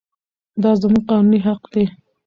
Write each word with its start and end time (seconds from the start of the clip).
دا 0.61 0.71
زموږ 0.81 1.03
قانوني 1.09 1.39
حق 1.45 1.61
دی. 1.73 1.83